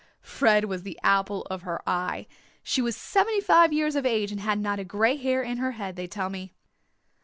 Fred 0.23 0.65
was 0.65 0.81
the 0.81 0.97
apple 1.03 1.43
of 1.51 1.61
her 1.61 1.79
eye. 1.87 2.25
She 2.63 2.81
was 2.81 2.97
seventy 2.97 3.39
five 3.39 3.71
years 3.71 3.95
of 3.95 4.03
age 4.03 4.31
and 4.31 4.41
had 4.41 4.57
not 4.57 4.79
a 4.79 4.83
grey 4.83 5.15
hair 5.15 5.43
in 5.43 5.57
her 5.57 5.73
head, 5.73 5.95
they 5.95 6.07
tell 6.07 6.31
me." 6.31 6.55